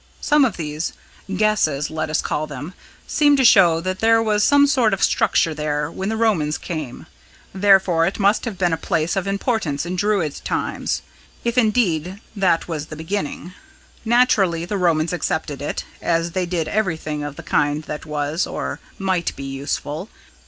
[0.19, 0.93] Some of these
[1.37, 2.73] guesses, let us call them
[3.05, 7.05] seem to show that there was some sort of structure there when the Romans came,
[7.53, 11.03] therefore it must have been a place of importance in Druid times
[11.43, 13.53] if indeed that was the beginning.
[14.03, 18.79] Naturally the Romans accepted it, as they did everything of the kind that was, or
[18.97, 20.09] might be, useful.